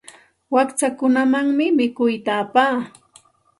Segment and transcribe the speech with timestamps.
[0.55, 2.77] Wakchakunamanmi mikuyta apaa.